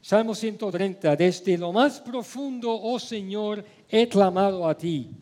[0.00, 5.12] Salmo 130, desde lo más profundo, oh Señor, he clamado a ti.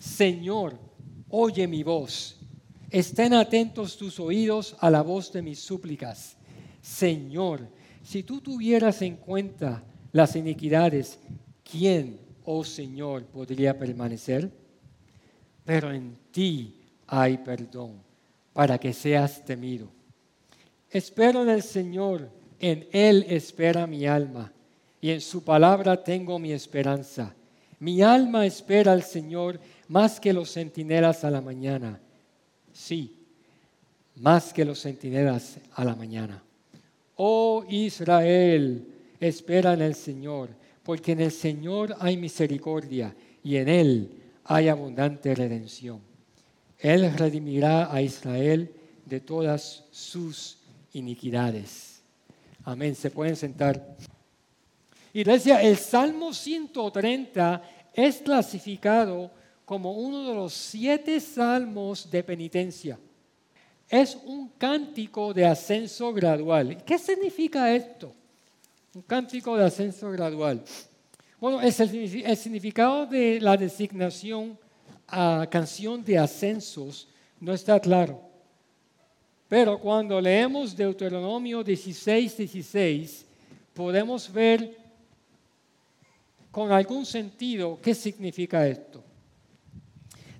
[0.00, 0.76] Señor,
[1.28, 2.36] oye mi voz.
[2.90, 6.36] Estén atentos tus oídos a la voz de mis súplicas.
[6.80, 7.68] Señor,
[8.02, 11.18] si tú tuvieras en cuenta las iniquidades,
[11.68, 14.50] ¿quién, oh Señor, podría permanecer?
[15.64, 16.76] Pero en ti
[17.08, 18.02] hay perdón,
[18.52, 19.88] para que seas temido.
[20.90, 24.52] Espero en el Señor en Él espera mi alma,
[25.00, 27.34] y en su palabra tengo mi esperanza.
[27.78, 32.00] Mi alma espera al Señor más que los centinelas a la mañana.
[32.76, 33.10] Sí,
[34.16, 36.42] más que los centinelas a la mañana.
[37.16, 38.86] Oh Israel,
[39.18, 40.50] espera en el Señor,
[40.82, 44.10] porque en el Señor hay misericordia y en Él
[44.44, 46.00] hay abundante redención.
[46.78, 48.70] Él redimirá a Israel
[49.06, 50.58] de todas sus
[50.92, 52.02] iniquidades.
[52.62, 52.94] Amén.
[52.94, 53.96] Se pueden sentar.
[55.14, 57.62] Iglesia, el Salmo 130
[57.94, 59.30] es clasificado
[59.66, 62.98] como uno de los siete salmos de penitencia.
[63.88, 66.82] Es un cántico de ascenso gradual.
[66.84, 68.14] ¿Qué significa esto?
[68.94, 70.62] Un cántico de ascenso gradual.
[71.40, 74.56] Bueno, el, el significado de la designación
[75.08, 77.08] a canción de ascensos
[77.40, 78.20] no está claro.
[79.48, 83.26] Pero cuando leemos Deuteronomio 16, 16,
[83.74, 84.76] podemos ver
[86.52, 89.05] con algún sentido qué significa esto.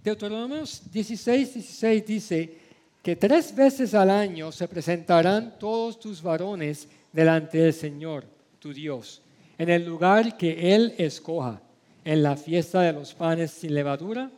[0.06, 2.54] Deuteronomio 16, 16 dice
[3.02, 8.24] que tres veces al año se presentarán todos tus varones delante del Señor,
[8.61, 9.20] tu Dios,
[9.58, 11.61] en el lugar que Él escoja,
[12.05, 14.30] en la fiesta de los panes sin levadura,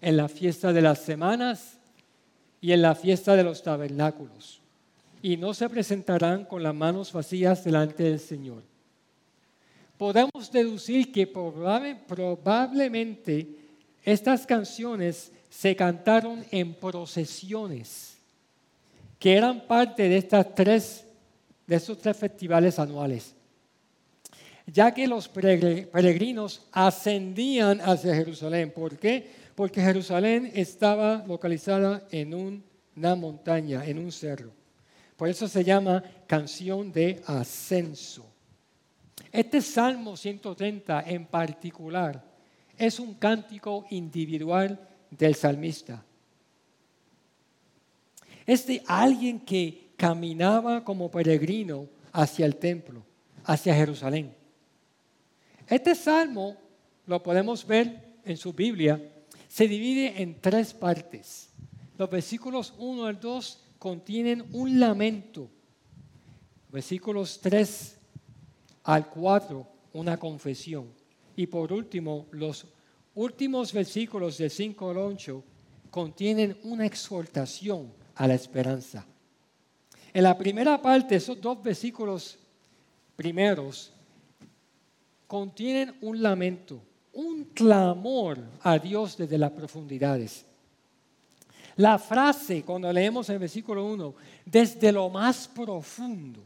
[0.00, 1.78] en la fiesta de las semanas,
[2.60, 4.60] y en la fiesta de los tabernáculos,
[5.22, 8.64] y no se presentarán con las manos vacías delante del Señor.
[9.96, 13.59] Podemos deducir que probablemente
[14.04, 18.16] estas canciones se cantaron en procesiones,
[19.18, 21.04] que eran parte de, estas tres,
[21.66, 23.34] de estos tres festivales anuales,
[24.66, 28.72] ya que los peregrinos ascendían hacia Jerusalén.
[28.72, 29.40] ¿Por qué?
[29.60, 34.50] porque Jerusalén estaba localizada en una montaña, en un cerro.
[35.18, 38.24] Por eso se llama canción de ascenso.
[39.30, 42.24] Este Salmo 130 en particular
[42.80, 46.04] es un cántico individual del salmista.
[48.46, 53.04] Es de alguien que caminaba como peregrino hacia el templo,
[53.44, 54.34] hacia Jerusalén.
[55.68, 56.56] Este salmo
[57.06, 59.00] lo podemos ver en su Biblia
[59.50, 61.48] se divide en tres partes.
[61.98, 65.50] Los versículos 1 al 2 contienen un lamento.
[66.70, 67.98] Versículos 3
[68.84, 70.99] al 4, una confesión.
[71.40, 72.66] Y por último, los
[73.14, 75.44] últimos versículos del 5 al 8
[75.90, 79.06] contienen una exhortación a la esperanza.
[80.12, 82.38] En la primera parte, esos dos versículos
[83.16, 83.90] primeros
[85.26, 86.82] contienen un lamento
[87.14, 90.44] un clamor a Dios desde las profundidades.
[91.76, 94.14] La frase, cuando leemos el versículo 1,
[94.44, 96.42] desde lo más profundo,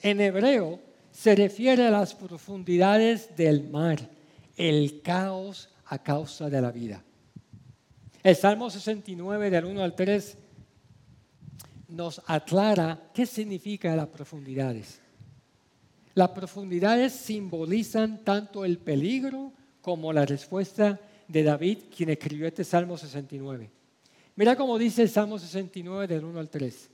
[0.00, 4.00] en hebreo se refiere a las profundidades del mar,
[4.56, 7.04] el caos a causa de la vida.
[8.22, 10.38] El Salmo 69 del 1 al 3
[11.88, 15.00] nos aclara qué significa las profundidades.
[16.14, 20.98] Las profundidades simbolizan tanto el peligro como la respuesta
[21.28, 23.70] de David, quien escribió este Salmo 69.
[24.36, 26.90] Mira cómo dice el Salmo 69 del 1 al 3.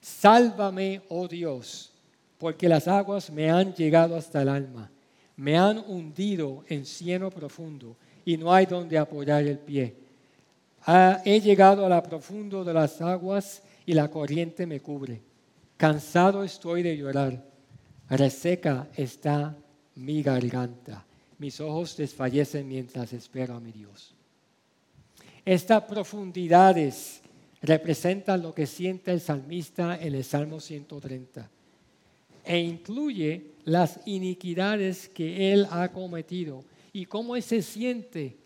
[0.00, 1.92] Sálvame, oh Dios,
[2.38, 4.90] porque las aguas me han llegado hasta el alma,
[5.36, 9.94] me han hundido en cieno profundo y no hay donde apoyar el pie.
[11.24, 15.20] he llegado a la profundo de las aguas y la corriente me cubre.
[15.76, 17.42] Cansado estoy de llorar
[18.08, 19.56] Reseca está
[19.96, 21.04] mi garganta.
[21.38, 24.14] Mis ojos desfallecen mientras espero a mi Dios.
[25.44, 27.20] Estas profundidades
[27.62, 31.50] representan lo que siente el salmista en el Salmo 130
[32.46, 38.36] e incluye las iniquidades que él ha cometido y cómo él se siente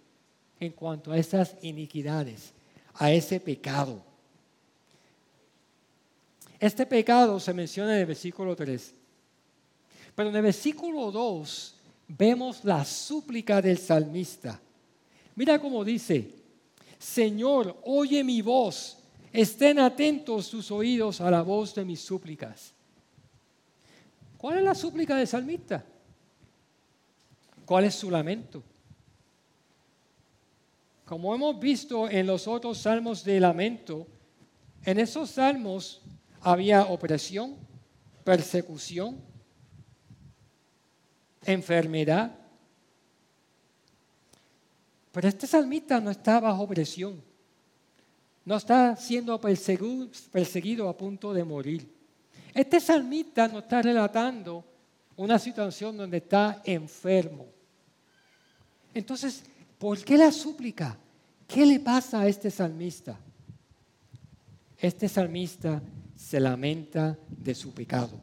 [0.58, 2.52] en cuanto a esas iniquidades,
[2.94, 4.02] a ese pecado.
[6.58, 8.94] Este pecado se menciona en el versículo 3.
[10.14, 11.75] Pero en el versículo 2
[12.08, 14.61] vemos la súplica del salmista.
[15.37, 16.31] Mira cómo dice,
[16.99, 18.99] Señor, oye mi voz,
[19.32, 22.75] estén atentos tus oídos a la voz de mis súplicas.
[24.40, 25.84] ¿Cuál es la súplica del salmista?
[27.66, 28.62] ¿Cuál es su lamento?
[31.04, 34.06] Como hemos visto en los otros salmos de lamento,
[34.82, 36.00] en esos salmos
[36.40, 37.54] había opresión,
[38.25, 39.20] persecución,
[41.44, 42.34] enfermedad.
[45.12, 47.22] Pero este salmista no está bajo opresión,
[48.46, 52.00] no está siendo perseguido, a punto de morir.
[52.60, 54.62] Este salmista no está relatando
[55.16, 57.46] una situación donde está enfermo.
[58.92, 59.44] Entonces,
[59.78, 60.94] ¿por qué la súplica?
[61.48, 63.18] ¿Qué le pasa a este salmista?
[64.76, 65.80] Este salmista
[66.14, 68.20] se lamenta de su pecado.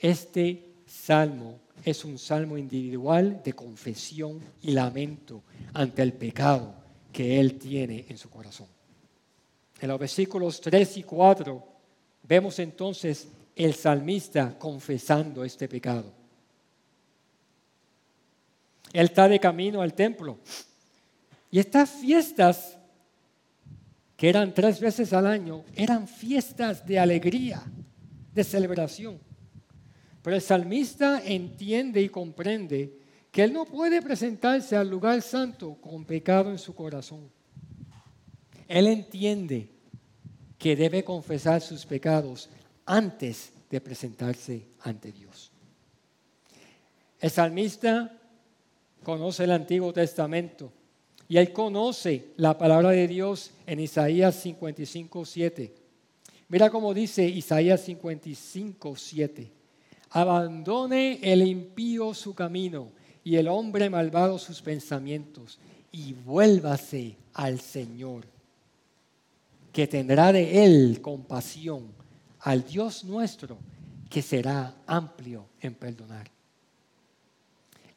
[0.00, 5.44] Este salmo es un salmo individual de confesión y lamento
[5.74, 6.74] ante el pecado
[7.12, 8.75] que él tiene en su corazón.
[9.80, 11.62] En los versículos 3 y 4
[12.22, 16.12] vemos entonces el salmista confesando este pecado.
[18.92, 20.38] Él está de camino al templo.
[21.50, 22.78] Y estas fiestas,
[24.16, 27.62] que eran tres veces al año, eran fiestas de alegría,
[28.32, 29.18] de celebración.
[30.22, 32.98] Pero el salmista entiende y comprende
[33.30, 37.35] que él no puede presentarse al lugar santo con pecado en su corazón.
[38.68, 39.68] Él entiende
[40.58, 42.48] que debe confesar sus pecados
[42.84, 45.50] antes de presentarse ante Dios.
[47.20, 48.16] El salmista
[49.02, 50.72] conoce el Antiguo Testamento
[51.28, 55.74] y él conoce la palabra de Dios en Isaías 55, 7.
[56.48, 59.50] Mira cómo dice Isaías 55, 7.
[60.10, 62.90] Abandone el impío su camino
[63.24, 65.58] y el hombre malvado sus pensamientos
[65.90, 68.24] y vuélvase al Señor,
[69.76, 71.92] que tendrá de él compasión,
[72.40, 73.58] al Dios nuestro,
[74.08, 76.30] que será amplio en perdonar.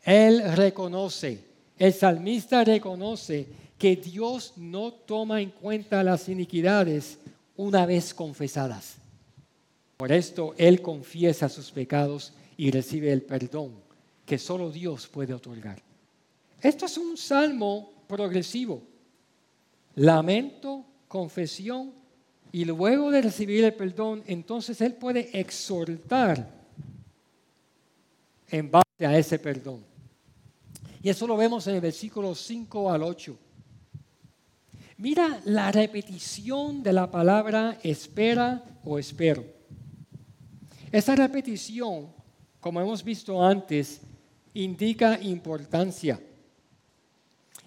[0.03, 1.41] Él reconoce,
[1.77, 3.47] el salmista reconoce
[3.77, 7.17] que Dios no toma en cuenta las iniquidades
[7.55, 8.97] una vez confesadas.
[9.95, 13.71] Por esto Él confiesa sus pecados y recibe el perdón
[14.25, 15.81] que solo Dios puede otorgar.
[16.61, 18.81] Esto es un salmo progresivo.
[19.95, 21.91] Lamento, confesión
[22.53, 26.49] y luego de recibir el perdón, entonces Él puede exhortar
[28.49, 29.83] en base a ese perdón.
[31.01, 33.37] Y eso lo vemos en el versículo 5 al 8.
[34.97, 39.45] Mira la repetición de la palabra espera o espero.
[40.91, 42.11] Esa repetición,
[42.59, 44.01] como hemos visto antes,
[44.53, 46.19] indica importancia.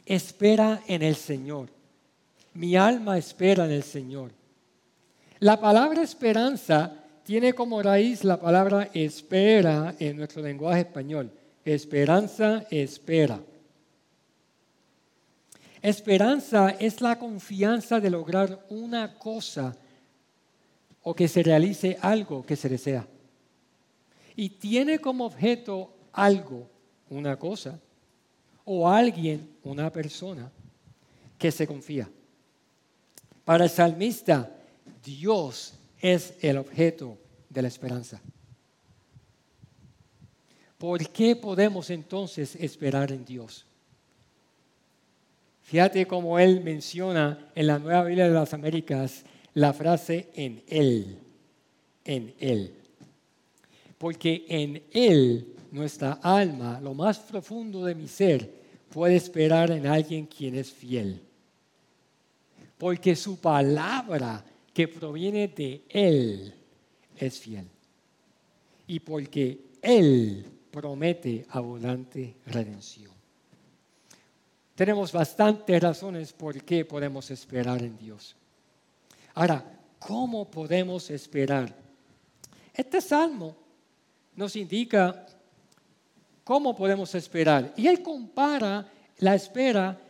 [0.04, 1.81] Espera en el Señor.
[2.54, 4.32] Mi alma espera en el Señor.
[5.38, 11.30] La palabra esperanza tiene como raíz la palabra espera en nuestro lenguaje español.
[11.64, 13.40] Esperanza espera.
[15.80, 19.74] Esperanza es la confianza de lograr una cosa
[21.02, 23.06] o que se realice algo que se desea.
[24.36, 26.68] Y tiene como objeto algo,
[27.10, 27.80] una cosa,
[28.64, 30.50] o alguien, una persona,
[31.36, 32.08] que se confía.
[33.44, 34.50] Para el salmista,
[35.04, 37.18] Dios es el objeto
[37.48, 38.20] de la esperanza.
[40.78, 43.64] ¿Por qué podemos entonces esperar en Dios?
[45.62, 51.18] Fíjate cómo él menciona en la Nueva Biblia de las Américas la frase en Él,
[52.04, 52.74] en Él.
[53.98, 58.50] Porque en Él nuestra alma, lo más profundo de mi ser,
[58.90, 61.20] puede esperar en alguien quien es fiel.
[62.82, 66.52] Porque su palabra que proviene de Él
[67.16, 67.68] es fiel.
[68.88, 73.12] Y porque Él promete abundante redención.
[74.74, 78.34] Tenemos bastantes razones por qué podemos esperar en Dios.
[79.34, 79.64] Ahora,
[80.00, 81.72] ¿cómo podemos esperar?
[82.74, 83.54] Este salmo
[84.34, 85.24] nos indica
[86.42, 87.74] cómo podemos esperar.
[87.76, 90.00] Y él compara la espera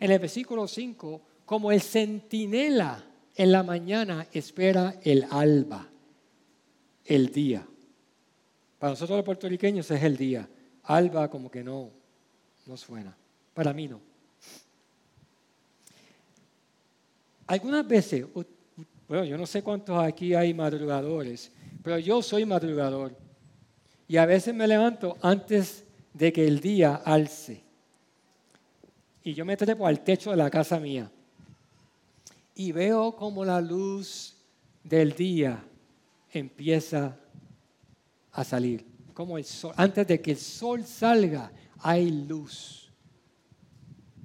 [0.00, 3.02] en el versículo 5 como el centinela
[3.34, 5.88] en la mañana espera el alba,
[7.06, 7.66] el día.
[8.78, 10.46] Para nosotros los puertorriqueños es el día.
[10.82, 11.88] Alba como que no,
[12.66, 13.16] no suena.
[13.54, 13.98] Para mí no.
[17.46, 18.26] Algunas veces
[19.08, 21.50] Bueno, yo no sé cuántos aquí hay madrugadores,
[21.82, 23.16] pero yo soy madrugador.
[24.06, 27.62] Y a veces me levanto antes de que el día alce.
[29.24, 31.10] Y yo me trepo al techo de la casa mía.
[32.58, 34.36] Y veo como la luz
[34.82, 35.64] del día
[36.32, 37.16] empieza
[38.32, 38.84] a salir.
[39.14, 39.72] Como el sol.
[39.76, 42.90] Antes de que el sol salga, hay luz.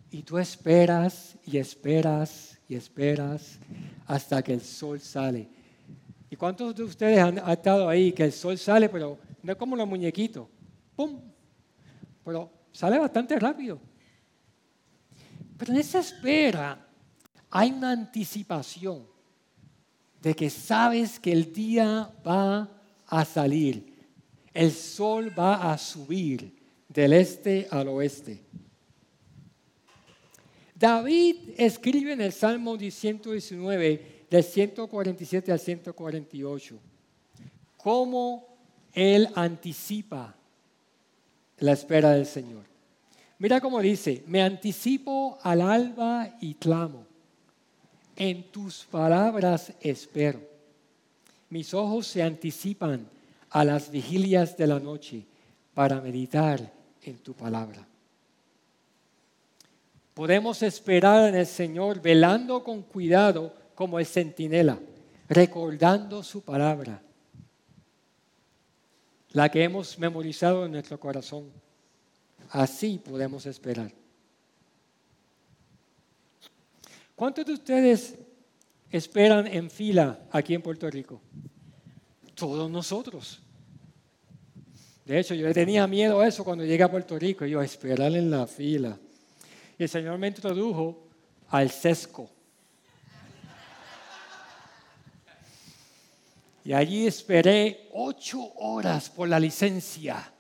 [0.09, 3.59] Y tú esperas y esperas y esperas
[4.07, 5.47] hasta que el sol sale.
[6.27, 9.75] ¿Y cuántos de ustedes han, estado ahí que el sol sale, pero no es como
[9.75, 10.47] los muñequitos?
[10.95, 11.21] ¡Pum!
[12.25, 13.79] Pero sale bastante rápido.
[15.55, 16.82] Pero en esa espera
[17.55, 19.05] hay una anticipación
[20.19, 22.67] de que sabes que el día va
[23.05, 23.93] a salir,
[24.51, 26.51] el sol va a subir
[26.89, 28.41] del este al oeste.
[30.73, 36.79] David escribe en el Salmo 119, del 147 al 148,
[37.77, 38.47] cómo
[38.93, 40.35] él anticipa
[41.59, 42.63] la espera del Señor.
[43.37, 47.12] Mira cómo dice, me anticipo al alba y clamo,
[48.15, 50.41] en tus palabras espero.
[51.49, 53.07] Mis ojos se anticipan
[53.49, 55.25] a las vigilias de la noche
[55.73, 56.71] para meditar
[57.03, 57.87] en tu palabra.
[60.13, 64.79] Podemos esperar en el Señor velando con cuidado como el centinela,
[65.27, 67.01] recordando su palabra,
[69.31, 71.51] la que hemos memorizado en nuestro corazón.
[72.51, 73.91] Así podemos esperar.
[77.15, 78.15] ¿Cuántos de ustedes
[78.89, 81.21] esperan en fila aquí en Puerto Rico?
[82.35, 83.41] Todos nosotros.
[85.05, 88.31] De hecho, yo tenía miedo a eso cuando llegué a Puerto Rico, yo esperar en
[88.31, 88.97] la fila.
[89.77, 91.07] Y el Señor me introdujo
[91.49, 92.29] al sesco.
[96.65, 100.32] Y allí esperé ocho horas por la licencia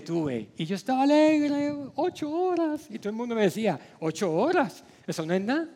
[0.00, 0.50] tuve.
[0.56, 2.86] Y yo estaba alegre, ocho horas.
[2.90, 5.68] Y todo el mundo me decía, ocho horas, eso no es nada.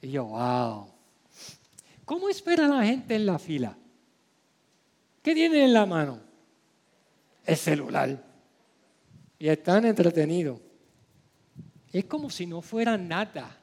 [0.00, 0.86] Y yo, wow.
[2.04, 3.76] ¿Cómo espera la gente en la fila?
[5.22, 6.20] ¿Qué tienen en la mano?
[7.44, 8.22] El celular.
[9.38, 10.60] Y están entretenidos.
[11.92, 13.58] Es como si no fuera nada.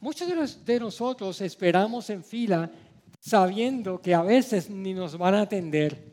[0.00, 0.28] Muchos
[0.64, 2.70] de, nosotros esperamos en fila
[3.18, 6.10] sabiendo que a veces ni nos van a atender.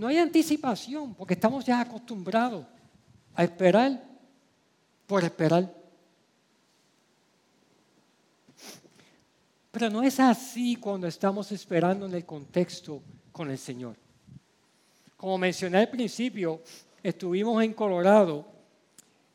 [0.00, 2.64] No hay anticipación porque estamos ya acostumbrados
[3.34, 4.02] a esperar
[5.06, 5.70] por esperar.
[9.70, 13.94] Pero no es así cuando estamos esperando en el contexto con el Señor.
[15.18, 16.62] Como mencioné al principio,
[17.02, 18.46] estuvimos en Colorado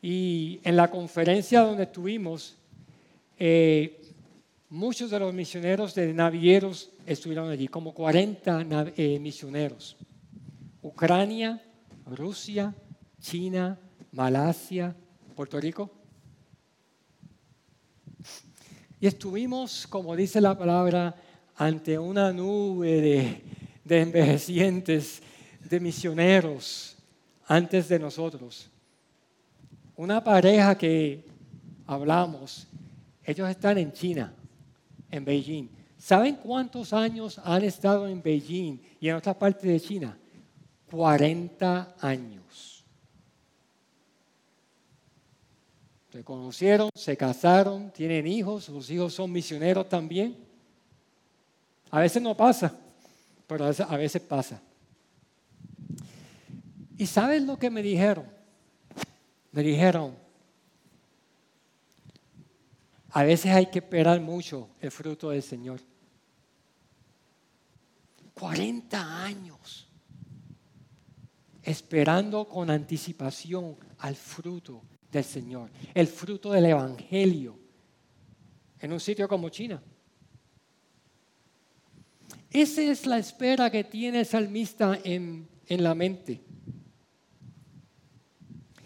[0.01, 2.55] y en la conferencia donde estuvimos,
[3.38, 4.01] eh,
[4.72, 9.95] muchos de los misioneros de navieros estuvieron allí, como 40 eh, misioneros.
[10.86, 11.60] Ucrania,
[12.06, 12.72] Rusia,
[13.20, 13.75] China,
[14.12, 14.96] Malasia,
[15.36, 15.89] Puerto Rico.
[19.00, 21.15] Y estuvimos, como dice la palabra,
[21.56, 23.42] ante una nube
[23.84, 25.24] de, envejecientes,
[25.68, 26.96] de misioneros
[27.48, 28.70] antes de nosotros.
[29.96, 31.25] Una pareja que
[31.88, 32.68] hablamos,
[33.24, 34.32] ellos están en China,
[35.10, 35.68] en Beijing.
[35.98, 40.15] ¿Saben cuántos años han estado en Beijing y en otra parte de China?
[40.89, 42.84] 40 años.
[46.12, 50.38] Se conocieron, se casaron, tienen hijos, sus hijos son misioneros también.
[51.92, 52.74] A veces no pasa,
[53.48, 54.62] pero a veces, pasa.
[56.98, 58.36] ¿Y saben lo que me dijeron?
[59.56, 60.13] me dijeron,
[63.12, 65.80] a veces hay que esperar mucho el fruto del Señor.
[68.34, 69.88] 40 años
[71.65, 77.57] esperando con anticipación al fruto del Señor, el fruto del Evangelio,
[78.79, 79.81] en un sitio como China.
[82.51, 86.41] Esa es la espera que tiene el salmista en, en la mente.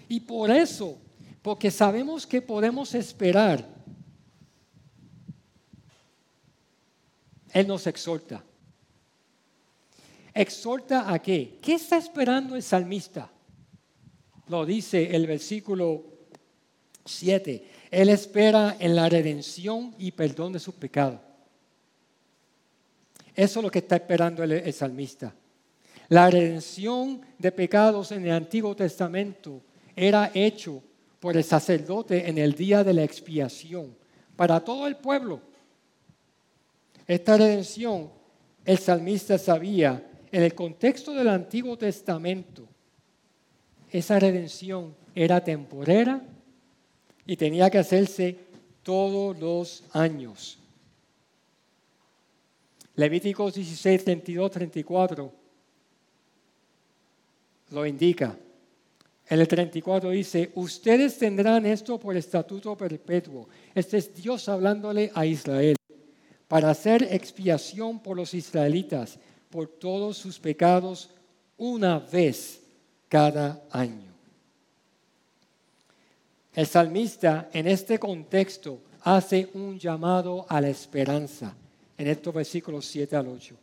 [0.07, 0.97] Y por eso,
[1.41, 3.67] porque sabemos que podemos esperar,
[7.51, 8.43] Él nos exhorta.
[10.33, 11.57] ¿Exhorta a qué?
[11.61, 13.29] ¿Qué está esperando el salmista?
[14.47, 16.05] Lo dice el versículo
[17.05, 17.65] 7.
[17.91, 21.19] Él espera en la redención y perdón de sus pecados.
[23.35, 25.33] Eso es lo que está esperando el, el salmista.
[26.09, 29.61] La redención de pecados en el Antiguo Testamento
[29.95, 30.83] era hecho
[31.19, 33.95] por el sacerdote en el día de la expiación
[34.35, 35.41] para todo el pueblo.
[37.05, 38.09] Esta redención,
[38.65, 42.67] el salmista sabía, en el contexto del Antiguo Testamento,
[43.91, 46.21] esa redención era temporera
[47.25, 48.37] y tenía que hacerse
[48.83, 50.59] todos los años.
[52.95, 55.33] Levíticos 16, 32, 34
[57.71, 58.37] lo indica.
[59.29, 63.47] En el 34 dice, ustedes tendrán esto por estatuto perpetuo.
[63.75, 65.75] Este es Dios hablándole a Israel,
[66.47, 69.19] para hacer expiación por los israelitas,
[69.49, 71.09] por todos sus pecados,
[71.57, 72.61] una vez
[73.07, 74.09] cada año.
[76.53, 81.55] El salmista en este contexto hace un llamado a la esperanza
[81.97, 83.55] en estos versículos 7 al 8.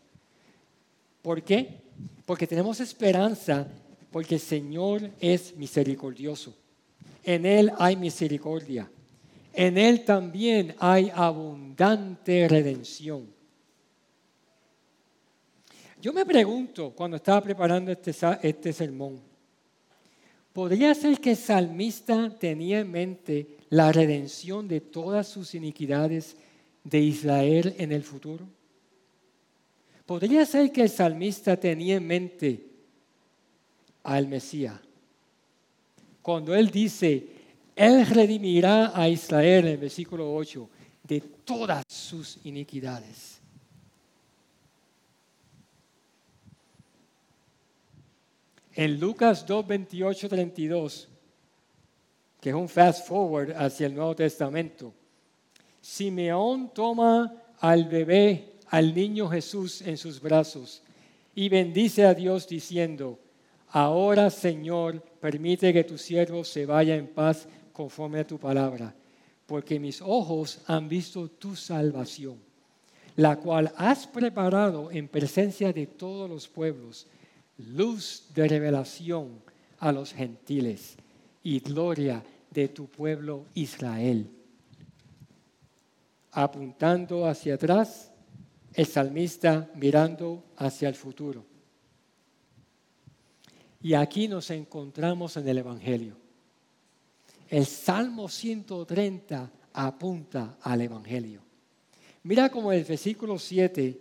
[1.23, 1.81] ¿Por qué?
[2.25, 3.67] Porque tenemos esperanza
[4.11, 6.55] porque el Señor es misericordioso.
[7.25, 8.89] En Él hay misericordia.
[9.53, 13.36] En Él también hay abundante redención.
[16.07, 19.21] Yo me pregunto cuando estaba preparando este, este sermón,
[20.53, 26.37] ¿podría ser que el salmista tenía en mente la redención de todas sus iniquidades
[26.85, 28.47] de Israel en el futuro?
[30.07, 32.65] ¿Podría ser que el salmista tenía en mente
[34.05, 34.79] al Mesías.
[36.23, 37.27] Cuando Él dice,
[37.75, 40.71] Él redimirá a Israel en el versículo 8
[41.03, 43.36] de todas sus iniquidades.
[48.77, 51.09] En Lucas 2, 28, 32,
[52.39, 54.93] que es un fast forward hacia el Nuevo Testamento,
[55.81, 60.83] Simeón toma al bebé, al niño Jesús en sus brazos
[61.35, 63.19] y bendice a Dios diciendo,
[63.71, 68.95] Ahora, Señor, permite que tu siervo se vaya en paz conforme a tu palabra,
[69.47, 72.37] porque mis ojos han visto tu salvación,
[73.17, 77.07] la cual has preparado en presencia de todos los pueblos,
[77.59, 79.41] luz de revelación
[79.79, 80.97] a los gentiles
[81.43, 84.31] y gloria de tu pueblo Israel.
[86.33, 88.11] Apuntando hacia atrás,
[88.75, 91.57] el salmista mirando hacia el futuro
[93.87, 96.17] y aquí nos encontramos en el Evangelio.
[97.49, 101.41] El Salmo 130 apunta al Evangelio.
[102.25, 104.01] Mira como el versículo 7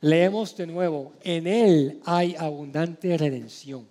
[0.00, 3.86] leemos de nuevo, en Él hay abundante redención.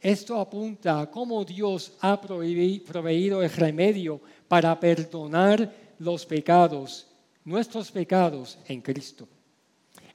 [0.00, 7.06] Esto apunta a cómo Dios ha proveído el remedio para perdonar los pecados,
[7.44, 9.26] nuestros pecados en Cristo.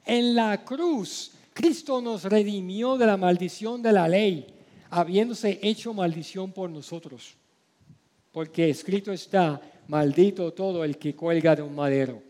[0.04, 4.46] En la cruz Cristo nos redimió de la maldición de la ley,
[4.88, 7.34] habiéndose hecho maldición por nosotros.
[8.32, 12.29] Porque escrito está, maldito todo el que cuelga de un madero.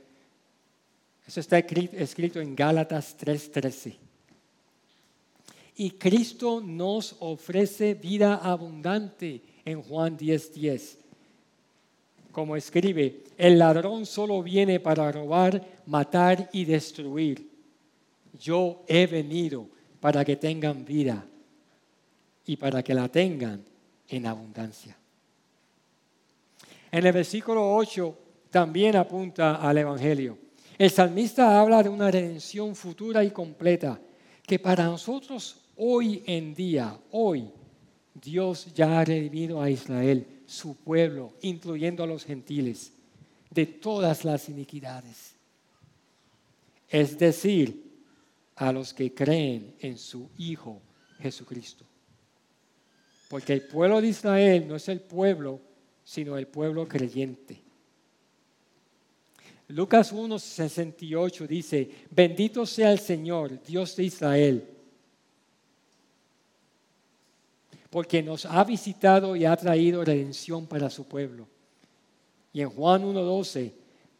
[1.30, 3.94] Eso está escrito en Gálatas 3:13.
[5.76, 10.98] Y Cristo nos ofrece vida abundante en Juan 10:10.
[12.32, 17.48] Como escribe, el ladrón solo viene para robar, matar y destruir
[18.40, 19.68] yo he venido
[20.00, 21.24] para que tengan vida
[22.44, 23.64] y para que la tengan
[24.08, 24.96] en abundancia.
[26.90, 28.18] En el versículo 8
[28.50, 30.49] también apunta al Evangelio.
[30.80, 34.00] El salmista habla de una redención futura y completa
[34.46, 37.50] que para nosotros hoy en día, hoy,
[38.14, 42.94] Dios ya ha redimido a Israel, su pueblo, incluyendo a los gentiles,
[43.50, 45.34] de todas las iniquidades.
[46.88, 48.00] Es decir,
[48.56, 50.80] a los que creen en su Hijo
[51.18, 51.84] Jesucristo.
[53.28, 55.60] Porque el pueblo de Israel no es el pueblo,
[56.04, 57.69] sino el pueblo creyente.
[59.70, 64.68] Lucas 1:68 dice, bendito sea el Señor, Dios de Israel,
[67.88, 71.46] porque nos ha visitado y ha traído redención para su pueblo.
[72.52, 73.72] Y en Juan 1:12,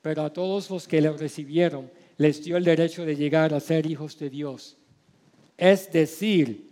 [0.03, 3.87] pero a todos los que le recibieron, les dio el derecho de llegar a ser
[3.87, 4.77] hijos de Dios,
[5.57, 6.71] es decir,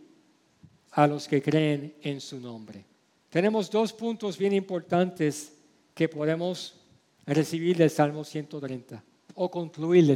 [0.92, 2.84] a los que creen en su nombre.
[3.30, 5.52] Tenemos dos puntos bien importantes
[5.94, 6.77] que podemos
[7.34, 9.02] recibir del Salmo 130
[9.34, 10.06] o concluir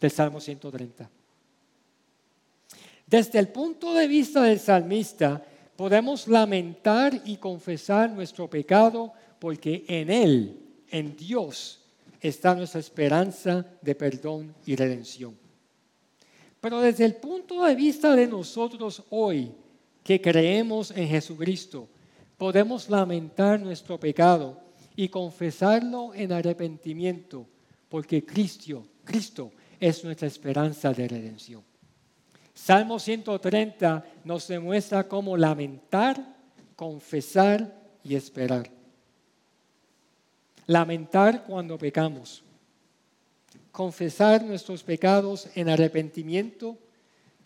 [0.00, 1.10] del Salmo 130.
[3.06, 5.44] Desde el punto de vista del salmista,
[5.76, 10.58] podemos lamentar y confesar nuestro pecado porque en Él,
[10.90, 11.80] en Dios,
[12.20, 15.36] está nuestra esperanza de perdón y redención.
[16.60, 19.52] Pero desde el punto de vista de nosotros hoy,
[20.02, 21.88] que creemos en Jesucristo,
[22.38, 24.63] podemos lamentar nuestro pecado
[24.96, 27.46] y confesarlo en arrepentimiento,
[27.88, 31.62] porque Cristo, Cristo es nuestra esperanza de redención.
[32.54, 36.36] Salmo 130 nos demuestra cómo lamentar,
[36.76, 38.70] confesar y esperar.
[40.66, 42.44] Lamentar cuando pecamos.
[43.72, 46.78] Confesar nuestros pecados en arrepentimiento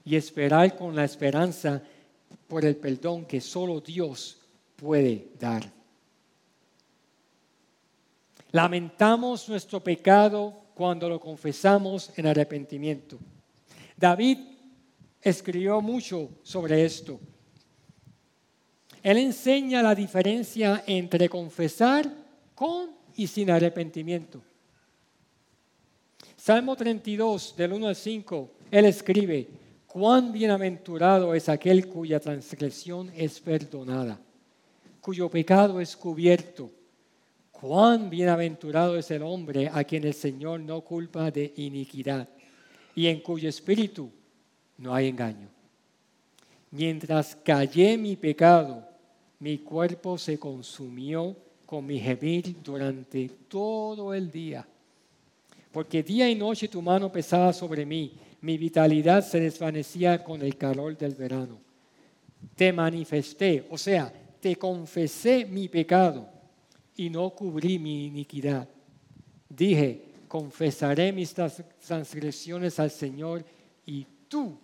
[0.04, 1.82] y esperar con la esperanza
[2.46, 4.38] por el perdón que solo Dios
[4.76, 5.77] puede dar.
[8.50, 13.18] Lamentamos nuestro pecado cuando lo confesamos en arrepentimiento.
[13.96, 14.38] David
[15.20, 17.20] escribió mucho sobre esto.
[19.02, 22.11] Él enseña la diferencia entre confesar
[22.54, 24.40] con y sin arrepentimiento.
[26.37, 29.48] Salmo 32, del 1 al 5, él escribe,
[29.87, 34.20] cuán bienaventurado es aquel cuya transgresión es perdonada,
[35.00, 36.70] cuyo pecado es cubierto.
[37.60, 42.28] Cuán bienaventurado es el hombre a quien el Señor no culpa de iniquidad
[42.94, 44.08] y en cuyo espíritu
[44.76, 45.48] no hay engaño.
[46.70, 48.86] Mientras callé mi pecado,
[49.40, 51.34] mi cuerpo se consumió
[51.66, 54.64] con mi gemir durante todo el día.
[55.72, 60.56] Porque día y noche tu mano pesaba sobre mí, mi vitalidad se desvanecía con el
[60.56, 61.58] calor del verano.
[62.54, 66.38] Te manifesté, o sea, te confesé mi pecado
[66.98, 68.68] y no cubrí mi iniquidad.
[69.48, 73.44] Dije, confesaré mis transgresiones al Señor
[73.87, 74.58] y tú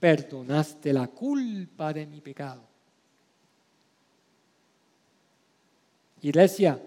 [0.00, 2.62] perdonaste la culpa de mi pecado.
[6.20, 6.82] Iglesia,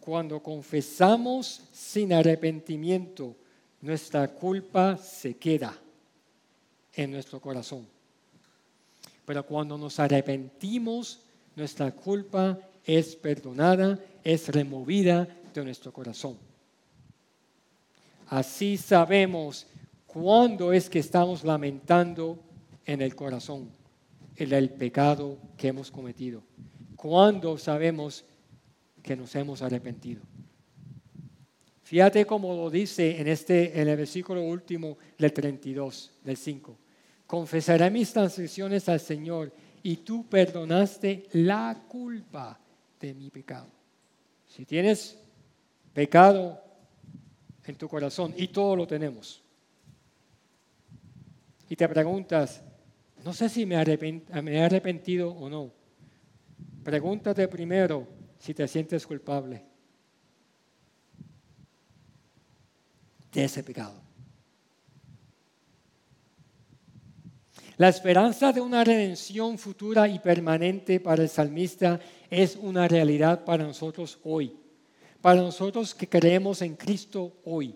[0.00, 3.36] cuando confesamos sin arrepentimiento,
[3.82, 5.78] nuestra culpa se queda
[6.92, 7.86] en nuestro corazón.
[9.24, 11.20] Pero cuando nos arrepentimos,
[11.54, 16.38] nuestra culpa es perdonada, es removida de nuestro corazón.
[18.28, 19.66] Así sabemos
[20.06, 22.38] cuándo es que estamos lamentando
[22.84, 23.68] en el corazón
[24.36, 26.42] el pecado que hemos cometido.
[26.94, 28.24] ¿Cuándo sabemos
[29.02, 30.22] que nos hemos arrepentido?
[31.82, 36.76] Fíjate cómo lo dice en, este, en el versículo último del 32, del 5.
[37.26, 42.58] Confesaré mis transgresiones al Señor y tú perdonaste la culpa
[43.06, 43.68] de mi pecado.
[44.48, 45.18] Si tienes
[45.92, 46.62] pecado
[47.64, 49.42] en tu corazón, y todo lo tenemos,
[51.68, 52.62] y te preguntas,
[53.24, 53.76] no sé si me,
[54.42, 55.72] me he arrepentido o no,
[56.86, 58.06] Pregúntate primero
[58.38, 59.60] si te sientes culpable
[63.32, 64.05] de ese pecado.
[67.78, 73.64] La esperanza de una redención futura y permanente para el salmista es una realidad para
[73.64, 74.56] nosotros hoy,
[75.20, 77.74] para nosotros que creemos en Cristo hoy.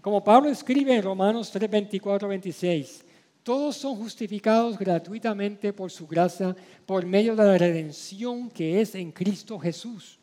[0.00, 3.04] Como Pablo escribe en Romanos 3, 24, 26,
[3.42, 9.12] todos son justificados gratuitamente por su gracia, por medio de la redención que es en
[9.12, 10.18] Cristo Jesús.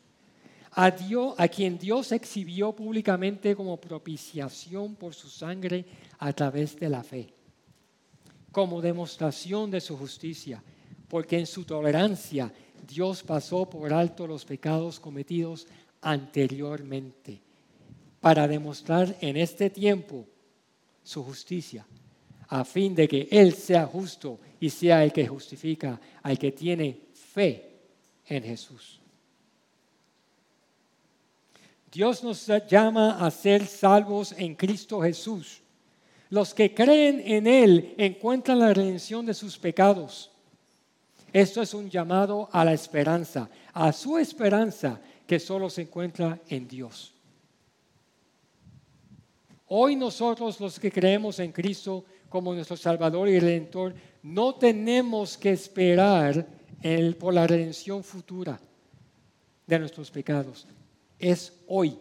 [0.72, 5.84] A, Dios, a quien Dios exhibió públicamente como propiciación por su sangre
[6.18, 7.32] a través de la fe,
[8.52, 10.62] como demostración de su justicia,
[11.08, 12.52] porque en su tolerancia
[12.86, 15.66] Dios pasó por alto los pecados cometidos
[16.00, 17.40] anteriormente,
[18.20, 20.26] para demostrar en este tiempo
[21.02, 21.84] su justicia
[22.48, 27.00] a fin de que Él sea justo y sea el que justifica al que tiene
[27.14, 27.80] fe
[28.26, 29.00] en Jesús.
[31.90, 35.61] Dios nos llama a ser salvos en Cristo Jesús.
[36.32, 40.30] Los que creen en Él encuentran la redención de sus pecados.
[41.30, 46.66] Esto es un llamado a la esperanza, a su esperanza que solo se encuentra en
[46.66, 47.12] Dios.
[49.68, 55.50] Hoy nosotros los que creemos en Cristo como nuestro Salvador y Redentor, no tenemos que
[55.50, 56.46] esperar
[57.18, 58.58] por la redención futura
[59.66, 60.66] de nuestros pecados.
[61.18, 61.98] Es hoy.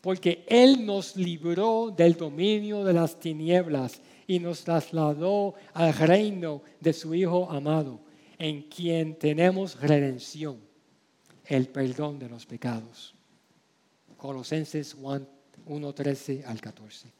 [0.00, 6.92] Porque Él nos libró del dominio de las tinieblas y nos trasladó al reino de
[6.92, 8.00] su Hijo amado,
[8.38, 10.60] en quien tenemos redención,
[11.46, 13.14] el perdón de los pecados.
[14.16, 14.96] Colosenses
[15.66, 17.12] 1, 13 al 14.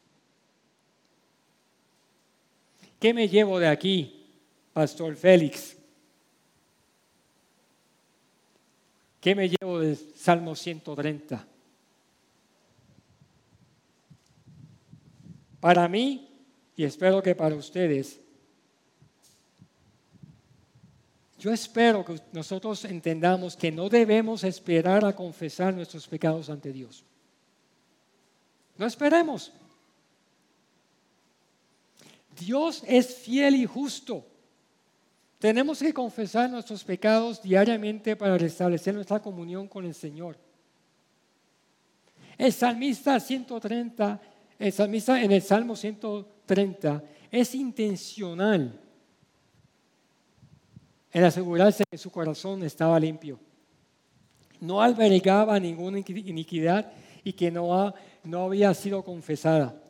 [3.00, 4.26] ¿Qué me llevo de aquí,
[4.72, 5.76] Pastor Félix?
[9.20, 11.46] ¿Qué me llevo del Salmo 130?
[15.60, 16.28] Para mí,
[16.76, 18.20] y espero que para ustedes,
[21.38, 27.04] Yo espero que nosotros entendamos que no debemos esperar a confesar nuestros pecados ante Dios.
[28.76, 29.52] No esperemos.
[32.36, 34.26] Dios es fiel y justo.
[35.38, 40.36] Tenemos que confesar nuestros pecados diariamente para restablecer nuestra comunión con el Señor.
[42.36, 44.20] El salmista 130,
[44.58, 48.80] en el Salmo 130 es intencional
[51.12, 53.38] en asegurarse que su corazón estaba limpio.
[54.60, 56.92] No albergaba ninguna iniquidad
[57.22, 57.94] y que no,
[58.24, 59.80] no había sido confesada.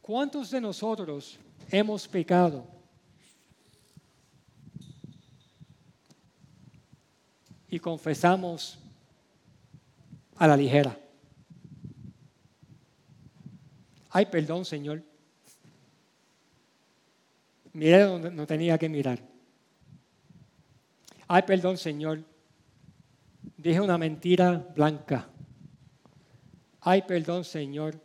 [0.00, 1.38] ¿Cuántos de nosotros
[1.70, 2.64] hemos pecado?
[7.68, 8.78] Y confesamos
[10.36, 10.96] a la ligera.
[14.16, 15.02] Ay, perdón, Señor.
[17.74, 19.20] Miré donde no tenía que mirar.
[21.28, 22.24] Ay, perdón, Señor.
[23.58, 25.28] Dije una mentira blanca.
[26.80, 28.00] Ay, perdón, Señor.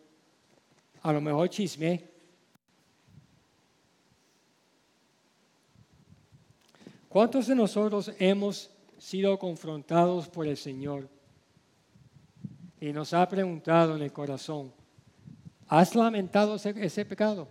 [1.02, 2.10] A lo mejor chisme.
[7.08, 11.08] ¿Cuántos de nosotros hemos sido confrontados por el Señor
[12.82, 14.81] y nos ha preguntado en el corazón,
[15.72, 17.48] ¿has lamentado ese, pecado?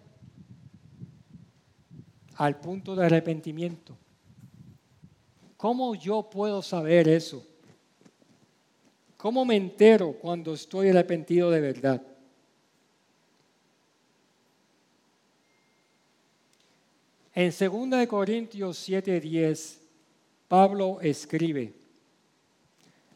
[2.37, 3.97] Al punto de arrepentimiento.
[5.57, 7.47] ¿Cómo yo puedo saber eso?
[9.17, 12.03] ¿Cómo me entero cuando estoy arrepentido de verdad?
[17.35, 19.79] En 2 Corintios 7:10,
[20.47, 21.73] Pablo escribe,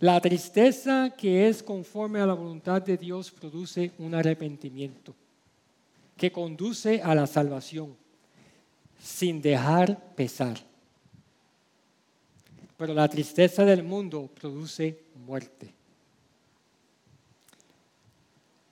[0.00, 5.14] la tristeza que es conforme a la voluntad de Dios produce un arrepentimiento
[6.16, 7.96] que conduce a la salvación
[9.02, 10.58] sin dejar pesar.
[12.76, 15.72] Pero la tristeza del mundo produce muerte.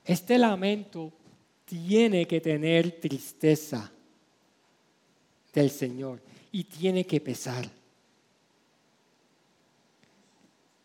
[0.04, 1.12] Este lamento
[1.64, 3.90] tiene que tener tristeza
[5.52, 7.68] del Señor y tiene que pesar.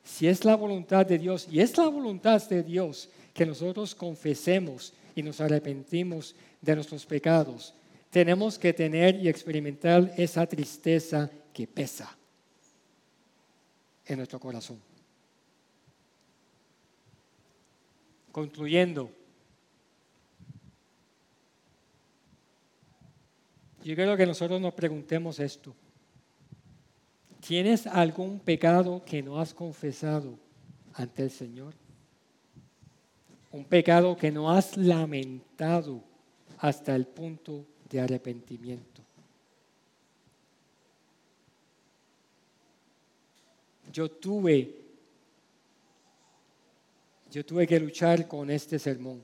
[0.07, 4.93] Si es la voluntad de Dios, y es la voluntad de Dios que nosotros confesemos
[5.13, 7.73] y nos arrepentimos de nuestros pecados,
[8.09, 12.17] tenemos que tener y experimentar esa tristeza que pesa
[14.05, 14.79] en nuestro corazón.
[18.31, 19.11] Concluyendo,
[23.83, 25.75] yo quiero que nosotros nos preguntemos esto.
[27.39, 30.37] ¿Tienes algún pecado que no has confesado
[30.93, 31.73] ante el Señor?
[33.51, 36.03] Un pecado que no has lamentado
[36.57, 39.01] hasta el punto de arrepentimiento.
[43.91, 44.87] Yo tuve
[47.31, 49.23] yo tuve que luchar con este sermón.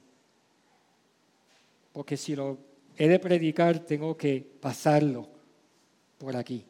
[1.92, 2.58] Porque si lo
[2.98, 5.28] he de predicar, tengo que pasarlo
[6.18, 6.66] por aquí.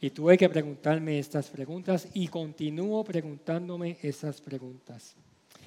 [0.00, 5.16] Y tuve que preguntarme estas preguntas y continúo preguntándome esas preguntas.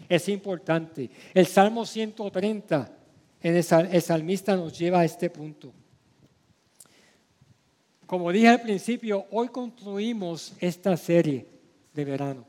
[0.08, 1.10] Es importante.
[1.34, 2.98] El Salmo 130,
[3.42, 5.74] en el, salmista nos lleva a este punto.
[8.06, 11.48] Como dije al principio, hoy concluimos esta serie
[11.94, 12.46] de verano.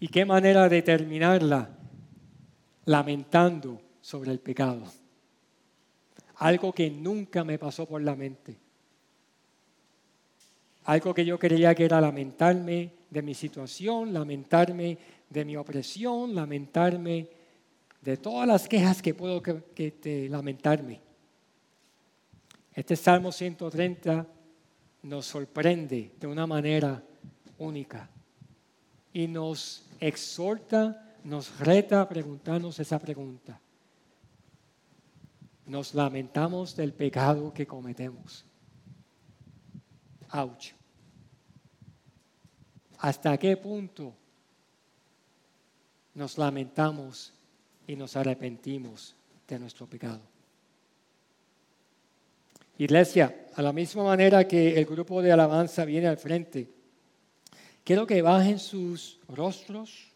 [0.00, 1.70] ¿Y qué manera de terminarla?
[2.84, 4.84] Lamentando sobre el pecado.
[6.38, 8.56] Algo que nunca me pasó por la mente.
[10.84, 14.98] Algo que yo creía que era lamentarme de mi situación, lamentarme
[15.28, 17.28] de mi opresión, lamentarme
[18.00, 21.00] de todas las quejas que puedo que, lamentarme.
[22.72, 24.26] Este Salmo 130
[25.02, 27.02] nos sorprende de una manera
[27.58, 28.08] única
[29.12, 33.60] y nos exhorta, nos reta a preguntarnos esa pregunta.
[35.68, 38.44] Nos lamentamos del pecado que cometemos.
[40.32, 40.72] Ouch.
[42.98, 44.12] ¿Hasta qué punto
[46.14, 47.32] nos lamentamos
[47.86, 49.14] y nos arrepentimos
[49.46, 50.20] de nuestro pecado?
[52.78, 56.68] Iglesia, a la misma manera que el grupo de alabanza viene al frente,
[57.88, 60.12] Quiero que bajen sus rostros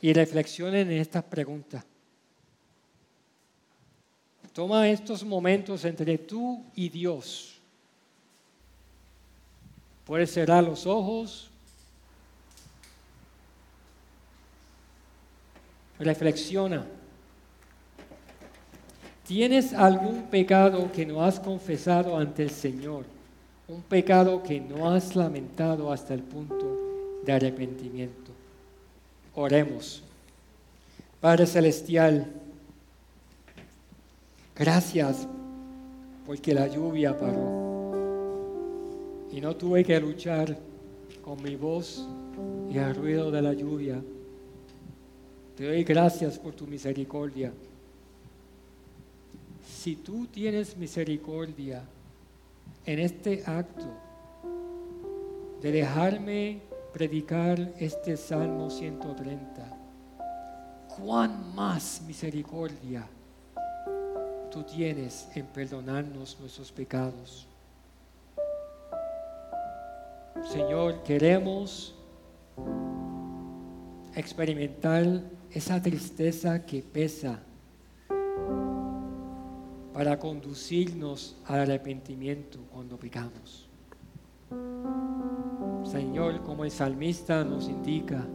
[0.00, 1.84] y reflexionen en estas preguntas.
[4.52, 7.58] Toma estos momentos entre tú y Dios.
[10.04, 11.48] Puedes cerrar los ojos.
[15.98, 16.84] Reflexiona.
[19.24, 23.04] ¿Tienes algún pecado que no has confesado ante el Señor?
[23.68, 28.32] Un pecado que no has lamentado hasta el punto de arrepentimiento.
[29.36, 30.02] Oremos.
[31.20, 32.26] Padre Celestial,
[34.60, 35.26] gracias
[36.26, 37.94] porque la lluvia paró
[39.32, 40.58] y no tuve que luchar
[41.22, 42.06] con mi voz
[42.70, 44.02] y el ruido de la lluvia.
[45.56, 47.54] Te doy gracias por tu misericordia
[49.64, 51.82] si tú tienes misericordia
[52.84, 53.88] en este acto
[55.62, 56.60] de dejarme
[56.92, 59.78] predicar este Salmo 130,
[60.98, 63.06] cuán más misericordia
[64.50, 67.46] tú tienes en perdonarnos nuestros pecados.
[70.42, 71.94] Señor, queremos
[74.14, 77.40] experimentar esa tristeza que pesa
[79.92, 83.68] para conducirnos al arrepentimiento cuando pecamos.
[85.84, 88.26] Señor, como el salmista nos indica,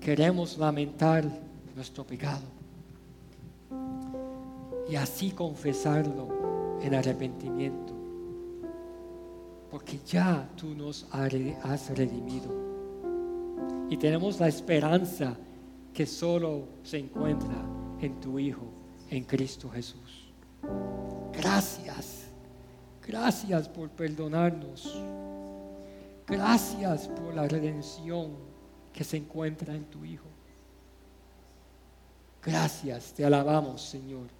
[0.00, 1.24] queremos lamentar
[1.74, 2.59] nuestro pecado
[4.90, 6.28] y así confesarlo
[6.82, 7.94] en arrepentimiento,
[9.70, 12.50] porque ya tú nos has redimido
[13.88, 15.36] y tenemos la esperanza
[15.94, 17.54] que solo se encuentra
[18.00, 18.64] en tu Hijo
[19.10, 20.32] en Cristo Jesús.
[21.32, 22.24] Gracias,
[23.06, 25.00] gracias por perdonarnos.
[26.26, 28.32] Gracias por la redención
[28.92, 30.26] que se encuentra en tu Hijo.
[32.42, 34.39] Gracias, te alabamos, Señor,